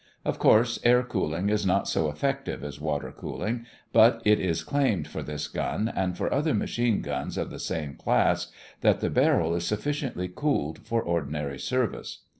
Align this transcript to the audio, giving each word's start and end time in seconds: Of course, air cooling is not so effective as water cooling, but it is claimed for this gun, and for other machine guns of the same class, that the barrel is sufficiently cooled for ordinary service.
Of 0.25 0.39
course, 0.39 0.79
air 0.83 1.03
cooling 1.03 1.49
is 1.49 1.63
not 1.63 1.87
so 1.87 2.09
effective 2.09 2.63
as 2.63 2.81
water 2.81 3.13
cooling, 3.15 3.67
but 3.93 4.19
it 4.25 4.39
is 4.39 4.63
claimed 4.63 5.07
for 5.07 5.21
this 5.21 5.47
gun, 5.47 5.93
and 5.95 6.17
for 6.17 6.33
other 6.33 6.55
machine 6.55 7.01
guns 7.03 7.37
of 7.37 7.51
the 7.51 7.59
same 7.59 7.93
class, 7.93 8.47
that 8.79 8.99
the 8.99 9.11
barrel 9.11 9.53
is 9.53 9.67
sufficiently 9.67 10.27
cooled 10.27 10.79
for 10.79 11.03
ordinary 11.03 11.59
service. 11.59 12.21